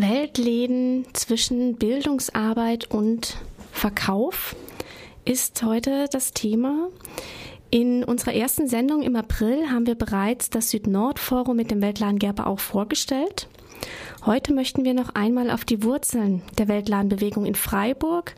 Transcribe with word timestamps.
Weltläden 0.00 1.04
zwischen 1.12 1.76
Bildungsarbeit 1.76 2.90
und 2.90 3.36
Verkauf 3.70 4.56
ist 5.26 5.62
heute 5.62 6.06
das 6.10 6.32
Thema. 6.32 6.88
In 7.70 8.02
unserer 8.04 8.32
ersten 8.32 8.66
Sendung 8.66 9.02
im 9.02 9.14
April 9.14 9.70
haben 9.70 9.86
wir 9.86 9.94
bereits 9.94 10.48
das 10.48 10.70
Süd-Nord-Forum 10.70 11.54
mit 11.54 11.70
dem 11.70 11.82
Weltladen 11.82 12.18
Gerber 12.18 12.46
auch 12.46 12.60
vorgestellt. 12.60 13.46
Heute 14.24 14.54
möchten 14.54 14.86
wir 14.86 14.94
noch 14.94 15.14
einmal 15.14 15.50
auf 15.50 15.66
die 15.66 15.84
Wurzeln 15.84 16.40
der 16.58 16.68
Weltladenbewegung 16.68 17.44
in 17.44 17.54
Freiburg 17.54 18.34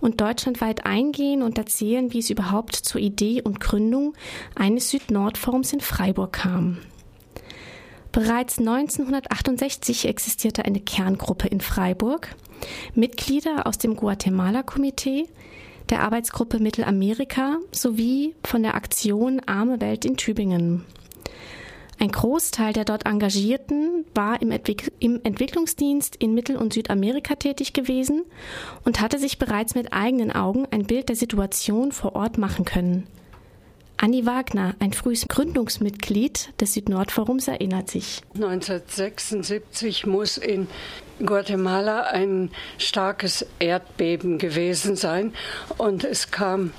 und 0.00 0.20
deutschlandweit 0.20 0.84
eingehen 0.84 1.42
und 1.42 1.56
erzählen, 1.56 2.12
wie 2.12 2.18
es 2.18 2.28
überhaupt 2.28 2.76
zur 2.76 3.00
Idee 3.00 3.40
und 3.42 3.60
Gründung 3.60 4.12
eines 4.54 4.90
Süd-Nord-Forums 4.90 5.72
in 5.72 5.80
Freiburg 5.80 6.34
kam. 6.34 6.78
Bereits 8.12 8.58
1968 8.58 10.06
existierte 10.06 10.64
eine 10.64 10.80
Kerngruppe 10.80 11.48
in 11.48 11.60
Freiburg, 11.60 12.34
Mitglieder 12.94 13.66
aus 13.66 13.78
dem 13.78 13.96
Guatemala-Komitee, 13.96 15.28
der 15.90 16.02
Arbeitsgruppe 16.02 16.58
Mittelamerika 16.58 17.56
sowie 17.72 18.34
von 18.44 18.62
der 18.62 18.74
Aktion 18.74 19.40
Arme 19.46 19.80
Welt 19.80 20.04
in 20.04 20.16
Tübingen. 20.16 20.84
Ein 22.00 22.12
Großteil 22.12 22.72
der 22.72 22.84
dort 22.84 23.06
Engagierten 23.06 24.04
war 24.14 24.40
im, 24.40 24.52
Entwick 24.52 24.92
im, 25.00 25.20
Entwicklungsdienst 25.24 26.14
in 26.16 26.32
Mittel- 26.32 26.56
und 26.56 26.72
Südamerika 26.72 27.34
tätig 27.34 27.72
gewesen 27.72 28.22
und 28.84 29.00
hatte 29.00 29.18
sich 29.18 29.38
bereits 29.38 29.74
mit 29.74 29.92
eigenen 29.92 30.30
Augen 30.30 30.66
ein 30.70 30.84
Bild 30.86 31.08
der 31.08 31.16
Situation 31.16 31.90
vor 31.90 32.14
Ort 32.14 32.38
machen 32.38 32.64
können. 32.64 33.08
Anni 34.00 34.26
Wagner, 34.26 34.76
ein 34.78 34.92
frühes 34.92 35.26
Gründungsmitglied 35.26 36.60
des 36.60 36.74
Süd-Nord-Forums, 36.74 37.48
erinnert 37.48 37.90
sich. 37.90 38.22
1976 38.34 40.06
muss 40.06 40.38
in 40.38 40.68
Guatemala 41.18 42.02
ein 42.02 42.50
starkes 42.78 43.44
Erdbeben 43.58 44.38
gewesen 44.38 44.94
sein 44.94 45.34
und 45.78 46.04
es 46.04 46.30
kam 46.30 46.72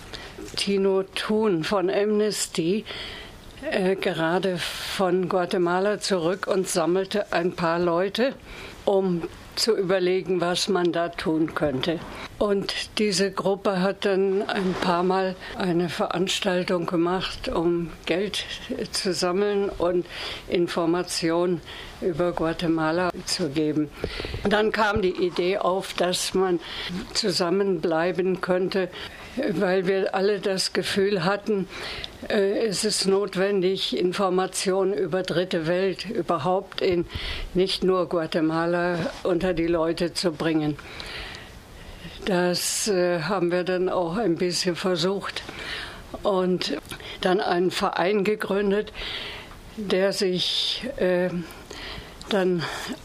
Tino 0.56 1.04
Thun 1.04 1.66
von 1.66 1.90
Amnesty 1.90 2.86
äh, 3.70 3.98
gerade 3.98 4.58
von 4.58 5.28
Guatemala 5.28 6.00
zurück 6.00 6.48
und 6.48 6.70
sammelte 6.70 7.34
ein 7.34 7.52
paar 7.52 7.80
Leute, 7.80 8.34
um 8.86 9.24
zu 9.56 9.76
überlegen, 9.76 10.40
was 10.40 10.70
man 10.70 10.94
da 10.94 11.10
tun 11.10 11.54
könnte. 11.54 12.00
Und 12.40 12.98
diese 13.00 13.32
Gruppe 13.32 13.82
hat 13.82 14.06
dann 14.06 14.48
ein 14.48 14.74
paar 14.82 15.04
Mal 15.04 15.36
eine 15.58 15.90
Veranstaltung 15.90 16.86
gemacht, 16.86 17.50
um 17.50 17.90
Geld 18.06 18.46
zu 18.92 19.14
sammeln 19.14 19.70
und 19.70 20.06
Informationen 20.48 21.60
über 22.00 22.32
Guatemala 22.32 23.12
zu 23.26 23.50
geben. 23.50 23.90
Dann 24.48 24.72
kam 24.72 25.02
die 25.02 25.18
Idee 25.26 25.58
auf, 25.58 25.94
dass 25.94 26.34
man 26.34 26.62
zusammenbleiben 27.14 28.40
könnte, 28.40 28.88
weil 29.52 29.86
wir 29.86 30.16
alle 30.16 30.40
das 30.40 30.72
Gefühl 30.72 31.26
hatten, 31.26 31.68
äh, 32.30 32.68
es 32.68 32.86
ist 32.86 33.06
notwendig, 33.06 33.98
Informationen 33.98 34.94
über 34.94 35.24
dritte 35.24 35.68
Welt 35.68 36.10
überhaupt 36.10 36.82
in 36.82 37.06
nicht 37.54 37.84
nur 37.84 38.08
Guatemala 38.08 39.12
unter 39.24 39.54
die 39.54 39.68
Leute 39.68 40.14
zu 40.14 40.32
bringen. 40.32 40.78
Das 42.30 42.88
äh, 42.88 43.24
haben 43.24 43.52
wir 43.52 43.64
dann 43.64 43.90
auch 43.90 44.16
ein 44.16 44.36
bisschen 44.36 44.76
versucht 44.76 45.42
und 46.22 46.78
dann 47.22 47.40
einen 47.40 47.72
Verein 47.72 48.24
gegründet, 48.24 48.94
der 49.78 50.14
sich 50.14 50.88
äh, 50.98 51.32
dann 52.30 52.62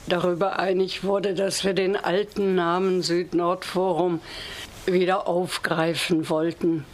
darüber 0.09 0.59
einig 0.59 1.05
wurde, 1.05 1.33
dass 1.33 1.65
wir 1.65 1.73
den 1.73 1.97
alten 1.97 2.55
Namen 2.55 3.01
Süd-Nord-Forum 3.01 4.21
wieder 4.85 5.27
aufgreifen 5.27 6.29
wollten. 6.29 6.85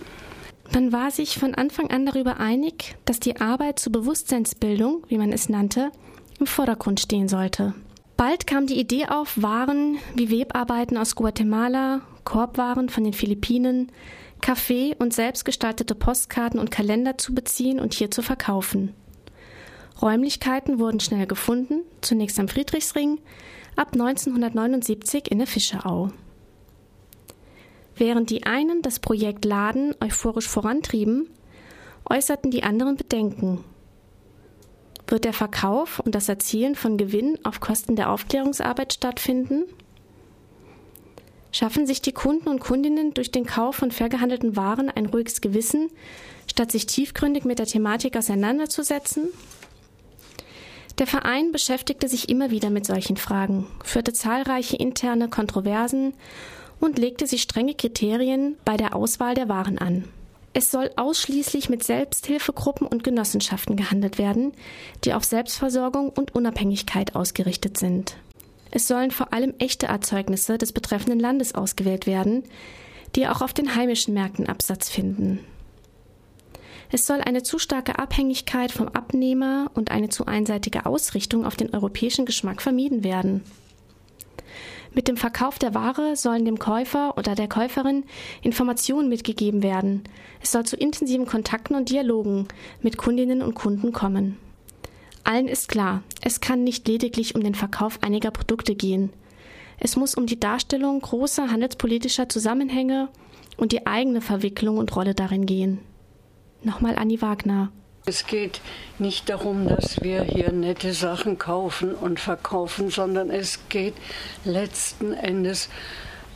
Man 0.72 0.92
war 0.92 1.10
sich 1.10 1.36
von 1.36 1.56
Anfang 1.56 1.90
an 1.90 2.06
darüber 2.06 2.38
einig, 2.38 2.94
dass 3.06 3.18
die 3.18 3.40
Arbeit 3.40 3.80
zur 3.80 3.90
Bewusstseinsbildung, 3.90 5.02
wie 5.08 5.18
man 5.18 5.32
es 5.32 5.48
nannte, 5.48 5.90
im 6.38 6.46
Vordergrund 6.46 7.00
stehen 7.00 7.26
sollte. 7.26 7.74
Bald 8.16 8.46
kam 8.46 8.68
die 8.68 8.78
Idee 8.78 9.06
auf, 9.06 9.42
Waren 9.42 9.98
wie 10.14 10.30
Webarbeiten 10.30 10.96
aus 10.96 11.16
Guatemala, 11.16 12.02
Korbwaren 12.30 12.88
von 12.88 13.02
den 13.02 13.12
Philippinen, 13.12 13.90
Kaffee 14.40 14.94
und 14.96 15.12
selbstgestaltete 15.12 15.96
Postkarten 15.96 16.60
und 16.60 16.70
Kalender 16.70 17.18
zu 17.18 17.34
beziehen 17.34 17.80
und 17.80 17.92
hier 17.92 18.12
zu 18.12 18.22
verkaufen. 18.22 18.94
Räumlichkeiten 20.00 20.78
wurden 20.78 21.00
schnell 21.00 21.26
gefunden, 21.26 21.82
zunächst 22.02 22.38
am 22.38 22.46
Friedrichsring, 22.46 23.18
ab 23.74 23.94
1979 23.94 25.28
in 25.28 25.38
der 25.38 25.48
Fischerau. 25.48 26.12
Während 27.96 28.30
die 28.30 28.44
einen 28.44 28.80
das 28.80 29.00
Projekt 29.00 29.44
Laden 29.44 29.96
euphorisch 30.00 30.46
vorantrieben, 30.46 31.28
äußerten 32.08 32.52
die 32.52 32.62
anderen 32.62 32.96
Bedenken. 32.96 33.64
Wird 35.08 35.24
der 35.24 35.32
Verkauf 35.32 35.98
und 35.98 36.14
das 36.14 36.28
Erzielen 36.28 36.76
von 36.76 36.96
Gewinn 36.96 37.40
auf 37.42 37.58
Kosten 37.58 37.96
der 37.96 38.08
Aufklärungsarbeit 38.08 38.92
stattfinden? 38.92 39.64
Schaffen 41.52 41.86
sich 41.86 42.00
die 42.00 42.12
Kunden 42.12 42.48
und 42.48 42.60
Kundinnen 42.60 43.14
durch 43.14 43.32
den 43.32 43.46
Kauf 43.46 43.76
von 43.76 43.90
vergehandelten 43.90 44.56
Waren 44.56 44.88
ein 44.88 45.06
ruhiges 45.06 45.40
Gewissen, 45.40 45.90
statt 46.46 46.70
sich 46.70 46.86
tiefgründig 46.86 47.44
mit 47.44 47.58
der 47.58 47.66
Thematik 47.66 48.16
auseinanderzusetzen? 48.16 49.28
Der 50.98 51.06
Verein 51.06 51.50
beschäftigte 51.50 52.08
sich 52.08 52.28
immer 52.28 52.50
wieder 52.50 52.70
mit 52.70 52.86
solchen 52.86 53.16
Fragen, 53.16 53.66
führte 53.82 54.12
zahlreiche 54.12 54.76
interne 54.76 55.28
Kontroversen 55.28 56.14
und 56.78 56.98
legte 56.98 57.26
sich 57.26 57.42
strenge 57.42 57.74
Kriterien 57.74 58.56
bei 58.64 58.76
der 58.76 58.94
Auswahl 58.94 59.34
der 59.34 59.48
Waren 59.48 59.78
an. 59.78 60.04
Es 60.52 60.70
soll 60.70 60.90
ausschließlich 60.96 61.68
mit 61.68 61.84
Selbsthilfegruppen 61.84 62.86
und 62.86 63.04
Genossenschaften 63.04 63.76
gehandelt 63.76 64.18
werden, 64.18 64.52
die 65.04 65.14
auf 65.14 65.24
Selbstversorgung 65.24 66.10
und 66.10 66.34
Unabhängigkeit 66.34 67.14
ausgerichtet 67.14 67.78
sind. 67.78 68.16
Es 68.70 68.86
sollen 68.86 69.10
vor 69.10 69.32
allem 69.32 69.54
echte 69.58 69.86
Erzeugnisse 69.86 70.58
des 70.58 70.72
betreffenden 70.72 71.20
Landes 71.20 71.54
ausgewählt 71.54 72.06
werden, 72.06 72.44
die 73.16 73.26
auch 73.26 73.42
auf 73.42 73.52
den 73.52 73.74
heimischen 73.74 74.14
Märkten 74.14 74.48
Absatz 74.48 74.88
finden. 74.88 75.40
Es 76.92 77.06
soll 77.06 77.20
eine 77.20 77.42
zu 77.42 77.58
starke 77.58 77.98
Abhängigkeit 77.98 78.72
vom 78.72 78.88
Abnehmer 78.88 79.70
und 79.74 79.90
eine 79.90 80.08
zu 80.08 80.26
einseitige 80.26 80.86
Ausrichtung 80.86 81.46
auf 81.46 81.56
den 81.56 81.72
europäischen 81.72 82.26
Geschmack 82.26 82.62
vermieden 82.62 83.04
werden. 83.04 83.42
Mit 84.92 85.06
dem 85.06 85.16
Verkauf 85.16 85.60
der 85.60 85.72
Ware 85.72 86.16
sollen 86.16 86.44
dem 86.44 86.58
Käufer 86.58 87.16
oder 87.16 87.36
der 87.36 87.46
Käuferin 87.46 88.04
Informationen 88.42 89.08
mitgegeben 89.08 89.62
werden. 89.62 90.02
Es 90.42 90.50
soll 90.50 90.66
zu 90.66 90.76
intensiven 90.76 91.26
Kontakten 91.26 91.76
und 91.76 91.90
Dialogen 91.90 92.48
mit 92.82 92.96
Kundinnen 92.96 93.40
und 93.40 93.54
Kunden 93.54 93.92
kommen. 93.92 94.36
Allen 95.30 95.46
ist 95.46 95.68
klar, 95.68 96.02
es 96.22 96.40
kann 96.40 96.64
nicht 96.64 96.88
lediglich 96.88 97.36
um 97.36 97.44
den 97.44 97.54
Verkauf 97.54 98.02
einiger 98.02 98.32
Produkte 98.32 98.74
gehen. 98.74 99.12
Es 99.78 99.94
muss 99.94 100.16
um 100.16 100.26
die 100.26 100.40
Darstellung 100.40 101.00
großer 101.00 101.52
handelspolitischer 101.52 102.28
Zusammenhänge 102.28 103.08
und 103.56 103.70
die 103.70 103.86
eigene 103.86 104.22
Verwicklung 104.22 104.76
und 104.76 104.96
Rolle 104.96 105.14
darin 105.14 105.46
gehen. 105.46 105.78
Nochmal 106.64 106.96
Anni 106.96 107.22
Wagner. 107.22 107.70
Es 108.06 108.26
geht 108.26 108.60
nicht 108.98 109.28
darum, 109.28 109.68
dass 109.68 110.02
wir 110.02 110.24
hier 110.24 110.50
nette 110.50 110.92
Sachen 110.92 111.38
kaufen 111.38 111.94
und 111.94 112.18
verkaufen, 112.18 112.90
sondern 112.90 113.30
es 113.30 113.60
geht 113.68 113.94
letzten 114.44 115.12
Endes 115.12 115.68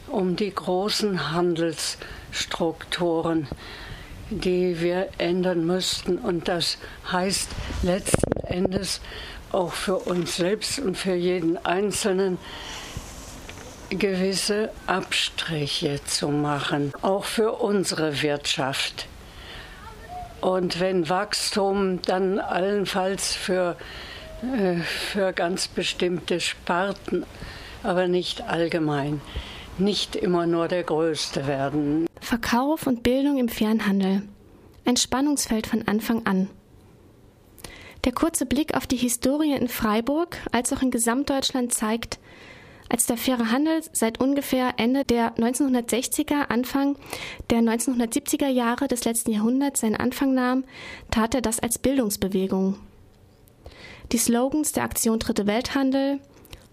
um 0.07 0.37
die 0.37 0.55
großen 0.55 1.33
Handelsstrukturen, 1.33 3.49
die 4.31 4.81
wir 4.81 5.09
ändern 5.19 5.67
müssten. 5.67 6.17
Und 6.17 6.47
das 6.47 6.79
heißt 7.11 7.49
letzten 7.83 8.34
Endes 8.47 9.01
auch 9.53 9.73
für 9.73 9.97
uns 9.97 10.37
selbst 10.37 10.79
und 10.79 10.97
für 10.97 11.15
jeden 11.15 11.65
Einzelnen, 11.65 12.39
gewisse 13.91 14.71
Abstriche 14.87 16.01
zu 16.05 16.29
machen, 16.29 16.93
auch 17.03 17.25
für 17.25 17.53
unsere 17.53 18.23
Wirtschaft. 18.23 19.07
Und 20.41 20.81
wenn 20.81 21.09
Wachstum, 21.09 22.03
dann 22.03 22.39
allenfalls 22.39 23.35
für, 23.35 23.77
äh, 24.43 24.77
für 24.77 25.33
ganz 25.33 25.69
bestimmte 25.69 26.41
Sparten, 26.41 27.25
aber 27.83 28.09
nicht 28.09 28.43
allgemein. 28.43 29.21
Nicht 29.79 30.17
immer 30.17 30.47
nur 30.47 30.69
der 30.69 30.83
Größte 30.83 31.47
werden. 31.47 32.07
Verkauf 32.21 32.87
und 32.87 33.03
Bildung 33.03 33.39
im 33.39 33.49
Fernhandel. 33.49 34.23
Ein 34.85 34.97
Spannungsfeld 34.97 35.67
von 35.67 35.87
Anfang 35.89 36.27
an. 36.27 36.49
Der 38.05 38.13
kurze 38.13 38.45
Blick 38.45 38.75
auf 38.75 38.87
die 38.87 38.97
Historie 38.97 39.55
in 39.55 39.69
Freiburg 39.69 40.37
als 40.53 40.73
auch 40.73 40.83
in 40.83 40.91
Gesamtdeutschland 40.91 41.73
zeigt, 41.73 42.19
als 42.91 43.07
der 43.07 43.17
faire 43.17 43.51
Handel 43.51 43.81
seit 43.93 44.21
ungefähr 44.21 44.75
Ende 44.77 45.05
der 45.05 45.35
1960er, 45.37 46.49
Anfang 46.49 46.97
der 47.49 47.61
1970er 47.61 48.49
Jahre 48.49 48.89
des 48.89 49.07
letzten 49.07 49.33
Jahrhunderts 49.33 49.81
seinen 49.81 49.97
Anfang 49.97 50.35
nahm, 50.35 50.65
tat 51.11 51.35
er 51.35 51.41
das 51.41 51.61
als 51.61 51.79
Bildungsbewegung. 51.79 52.77
Die 54.13 54.19
Slogans 54.19 54.73
der 54.73 54.85
Aktion 54.85 55.19
Dritte 55.19 55.47
Welthandel, 55.47 56.21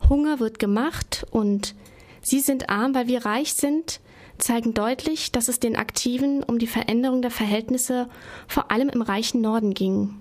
Hunger 0.10 0.42
wird 0.42 0.60
gemacht 0.60 1.26
und 1.32 1.76
Sie 2.22 2.42
sind 2.42 2.70
arm, 2.70 2.94
weil 2.94 3.08
wir 3.08 3.26
reich 3.26 3.54
sind, 3.54 4.02
zeigen 4.38 4.74
deutlich, 4.74 5.32
dass 5.32 5.48
es 5.48 5.60
den 5.60 5.76
Aktiven 5.78 6.44
um 6.44 6.60
die 6.60 6.68
Veränderung 6.68 7.22
der 7.22 7.32
Verhältnisse 7.32 8.10
vor 8.48 8.70
allem 8.70 8.90
im 8.90 9.02
reichen 9.02 9.42
Norden 9.42 9.74
ging. 9.74 10.21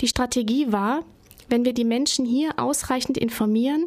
Die 0.00 0.08
Strategie 0.08 0.72
war, 0.72 1.04
wenn 1.48 1.64
wir 1.64 1.74
die 1.74 1.84
Menschen 1.84 2.24
hier 2.24 2.58
ausreichend 2.58 3.18
informieren, 3.18 3.86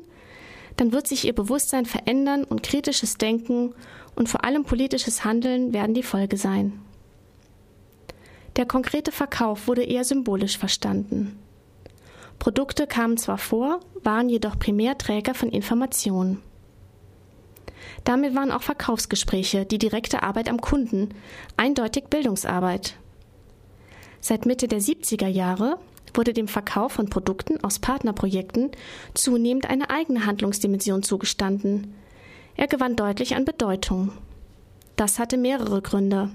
dann 0.77 0.91
wird 0.91 1.07
sich 1.07 1.25
ihr 1.25 1.33
Bewusstsein 1.33 1.85
verändern 1.85 2.43
und 2.43 2.63
kritisches 2.63 3.17
Denken 3.17 3.73
und 4.15 4.29
vor 4.29 4.43
allem 4.43 4.63
politisches 4.63 5.23
Handeln 5.23 5.73
werden 5.73 5.93
die 5.93 6.03
Folge 6.03 6.37
sein. 6.37 6.79
Der 8.55 8.65
konkrete 8.65 9.11
Verkauf 9.11 9.67
wurde 9.67 9.83
eher 9.83 10.03
symbolisch 10.03 10.57
verstanden. 10.57 11.39
Produkte 12.37 12.87
kamen 12.87 13.17
zwar 13.17 13.37
vor, 13.37 13.79
waren 14.03 14.29
jedoch 14.29 14.59
primär 14.59 14.97
Träger 14.97 15.33
von 15.33 15.49
Informationen. 15.49 16.41
Damit 18.03 18.35
waren 18.35 18.51
auch 18.51 18.61
Verkaufsgespräche, 18.61 19.65
die 19.65 19.77
direkte 19.77 20.23
Arbeit 20.23 20.49
am 20.49 20.59
Kunden, 20.61 21.09
eindeutig 21.57 22.05
Bildungsarbeit. 22.05 22.95
Seit 24.19 24.45
Mitte 24.45 24.67
der 24.67 24.81
70er 24.81 25.27
Jahre 25.27 25.79
wurde 26.13 26.33
dem 26.33 26.47
Verkauf 26.47 26.93
von 26.93 27.09
Produkten 27.09 27.63
aus 27.63 27.79
Partnerprojekten 27.79 28.71
zunehmend 29.13 29.69
eine 29.69 29.89
eigene 29.89 30.25
Handlungsdimension 30.25 31.03
zugestanden. 31.03 31.93
Er 32.55 32.67
gewann 32.67 32.95
deutlich 32.95 33.35
an 33.35 33.45
Bedeutung. 33.45 34.11
Das 34.95 35.17
hatte 35.17 35.37
mehrere 35.37 35.81
Gründe. 35.81 36.29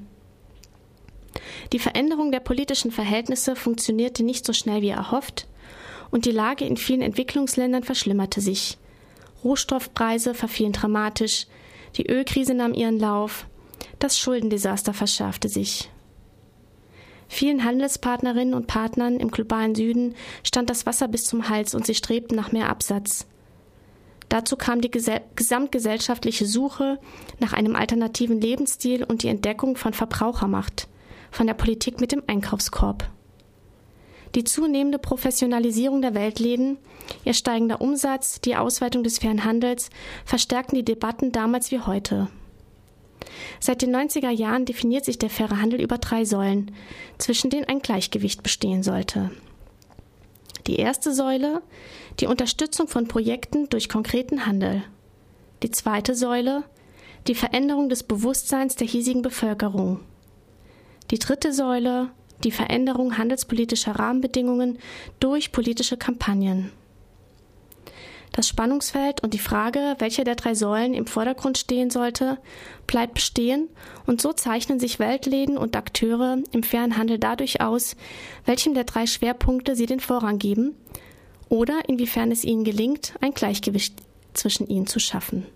Die 1.72 1.78
Veränderung 1.78 2.32
der 2.32 2.40
politischen 2.40 2.90
Verhältnisse 2.90 3.54
funktionierte 3.54 4.24
nicht 4.24 4.44
so 4.44 4.52
schnell 4.52 4.82
wie 4.82 4.88
erhofft, 4.88 5.46
und 6.10 6.24
die 6.24 6.32
Lage 6.32 6.64
in 6.64 6.76
vielen 6.76 7.02
Entwicklungsländern 7.02 7.84
verschlimmerte 7.84 8.40
sich. 8.40 8.78
Rohstoffpreise 9.44 10.34
verfielen 10.34 10.72
dramatisch, 10.72 11.46
die 11.96 12.08
Ölkrise 12.08 12.54
nahm 12.54 12.74
ihren 12.74 12.98
Lauf, 12.98 13.46
das 13.98 14.18
Schuldendesaster 14.18 14.94
verschärfte 14.94 15.48
sich. 15.48 15.90
Vielen 17.28 17.64
Handelspartnerinnen 17.64 18.54
und 18.54 18.66
Partnern 18.66 19.20
im 19.20 19.30
globalen 19.30 19.74
Süden 19.74 20.14
stand 20.42 20.70
das 20.70 20.86
Wasser 20.86 21.08
bis 21.08 21.26
zum 21.26 21.48
Hals 21.48 21.74
und 21.74 21.86
sie 21.86 21.94
strebten 21.94 22.36
nach 22.36 22.52
mehr 22.52 22.70
Absatz. 22.70 23.26
Dazu 24.28 24.56
kam 24.56 24.80
die 24.80 24.90
gesamtgesellschaftliche 24.90 26.46
Suche 26.46 26.98
nach 27.38 27.52
einem 27.52 27.76
alternativen 27.76 28.40
Lebensstil 28.40 29.04
und 29.04 29.22
die 29.22 29.28
Entdeckung 29.28 29.76
von 29.76 29.94
Verbrauchermacht, 29.94 30.88
von 31.30 31.46
der 31.46 31.54
Politik 31.54 32.00
mit 32.00 32.12
dem 32.12 32.22
Einkaufskorb. 32.26 33.10
Die 34.34 34.44
zunehmende 34.44 34.98
Professionalisierung 34.98 36.02
der 36.02 36.14
Weltläden, 36.14 36.76
ihr 37.24 37.32
steigender 37.32 37.80
Umsatz, 37.80 38.40
die 38.42 38.56
Ausweitung 38.56 39.02
des 39.02 39.18
fairen 39.18 39.44
Handels 39.44 39.88
verstärkten 40.26 40.76
die 40.76 40.84
Debatten 40.84 41.32
damals 41.32 41.70
wie 41.70 41.80
heute. 41.80 42.28
Seit 43.60 43.82
den 43.82 43.94
90er 43.94 44.30
Jahren 44.30 44.64
definiert 44.64 45.04
sich 45.04 45.18
der 45.18 45.30
faire 45.30 45.60
Handel 45.60 45.80
über 45.80 45.98
drei 45.98 46.24
Säulen, 46.24 46.70
zwischen 47.18 47.50
denen 47.50 47.66
ein 47.66 47.80
Gleichgewicht 47.80 48.42
bestehen 48.42 48.82
sollte. 48.82 49.30
Die 50.66 50.76
erste 50.76 51.14
Säule, 51.14 51.62
die 52.20 52.26
Unterstützung 52.26 52.88
von 52.88 53.08
Projekten 53.08 53.68
durch 53.68 53.88
konkreten 53.88 54.46
Handel. 54.46 54.82
Die 55.62 55.70
zweite 55.70 56.14
Säule, 56.14 56.64
die 57.26 57.34
Veränderung 57.34 57.88
des 57.88 58.02
Bewusstseins 58.02 58.76
der 58.76 58.86
hiesigen 58.86 59.22
Bevölkerung. 59.22 60.00
Die 61.10 61.18
dritte 61.18 61.52
Säule, 61.52 62.10
die 62.44 62.50
Veränderung 62.50 63.18
handelspolitischer 63.18 63.92
Rahmenbedingungen 63.92 64.78
durch 65.20 65.52
politische 65.52 65.96
Kampagnen. 65.96 66.70
Das 68.32 68.48
Spannungsfeld 68.48 69.22
und 69.22 69.34
die 69.34 69.38
Frage, 69.38 69.96
welche 69.98 70.24
der 70.24 70.36
drei 70.36 70.54
Säulen 70.54 70.94
im 70.94 71.06
Vordergrund 71.06 71.58
stehen 71.58 71.90
sollte, 71.90 72.38
bleibt 72.86 73.14
bestehen 73.14 73.68
und 74.06 74.20
so 74.20 74.32
zeichnen 74.32 74.78
sich 74.78 74.98
Weltläden 74.98 75.58
und 75.58 75.76
Akteure 75.76 76.38
im 76.52 76.62
fairen 76.62 76.96
Handel 76.96 77.18
dadurch 77.18 77.60
aus, 77.60 77.96
welchem 78.44 78.74
der 78.74 78.84
drei 78.84 79.06
Schwerpunkte 79.06 79.74
sie 79.74 79.86
den 79.86 80.00
Vorrang 80.00 80.38
geben 80.38 80.74
oder 81.48 81.80
inwiefern 81.88 82.30
es 82.30 82.44
ihnen 82.44 82.64
gelingt, 82.64 83.14
ein 83.20 83.32
Gleichgewicht 83.32 83.94
zwischen 84.34 84.68
ihnen 84.68 84.86
zu 84.86 85.00
schaffen. 85.00 85.46